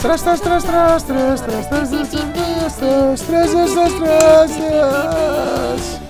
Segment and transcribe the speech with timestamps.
[0.00, 2.00] Tras, tras, tras, tras, tras, tras, tras, tras,
[2.76, 6.00] tras, tras, tras, tras.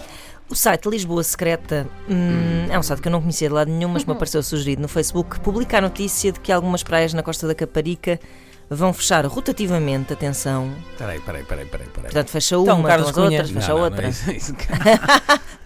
[0.49, 3.89] O site Lisboa Secreta hum, é um site que eu não conhecia de lado nenhum,
[3.89, 5.41] mas me apareceu sugerido no Facebook.
[5.41, 8.21] Publica a notícia de que algumas praias na costa da Caparica
[8.69, 10.71] vão fechar rotativamente, atenção.
[10.99, 11.87] Peraí, peraí, peraí, peraí.
[11.89, 12.03] peraí.
[12.05, 14.03] Portanto, fecha Então, uma, Carlos então as outras, fecha Não, não, outra.
[14.03, 14.55] não é isso, é isso.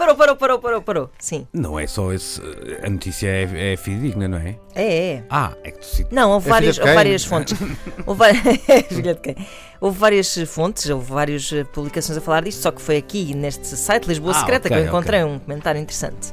[0.01, 1.11] Parou, parou, parou, parou, parou.
[1.19, 1.47] Sim.
[1.53, 2.41] Não é só esse.
[2.83, 4.57] A notícia é, é fidedigna, não é?
[4.75, 5.25] É, é.
[5.29, 6.11] Ah, é que tu citas.
[6.11, 7.59] Não, houve É várias, houve várias fontes.
[8.07, 8.29] Houve, va-
[8.89, 9.37] Filha de quem?
[9.79, 13.67] Houve várias fontes, houve várias eh, publicações a falar disto, só que foi aqui neste
[13.67, 16.33] site Lisboa Ah, Secreta ok, que eu encontrei um comentário interessante.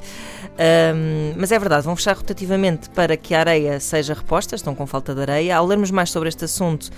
[0.58, 4.88] Ahm, mas é verdade, vão fechar rotativamente para que a areia seja reposta, estão com
[4.88, 5.58] falta de areia.
[5.58, 6.90] Ao lermos mais sobre este assunto,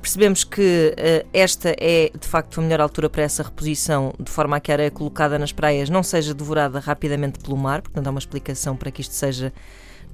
[0.00, 4.56] percebemos que eh, esta é de facto a melhor altura para essa reposição, de forma
[4.56, 8.10] a que a areia colocada nas praias não seja devorada rapidamente pelo mar, portanto há
[8.10, 9.52] uma explicação para que isto seja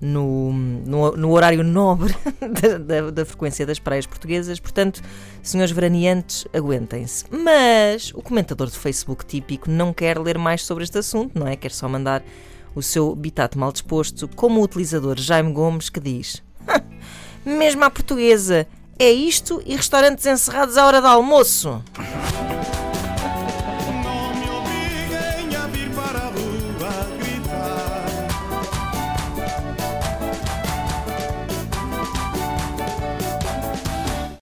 [0.01, 4.59] no, no, no horário nobre da, da- da frequência das praias portuguesas.
[4.59, 5.01] Portanto,
[5.43, 7.24] senhores veraneantes, aguentem-se.
[7.30, 11.55] Mas o comentador do Facebook típico não quer ler mais sobre este assunto, não é?
[11.55, 12.21] Quer só mandar
[12.74, 16.43] o seu bitate mal disposto, como o utilizador Jaime Gomes, que diz:
[17.46, 18.67] Mesmo à portuguesa,
[19.03, 21.83] é isto e restaurantes encerrados à hora do almoço.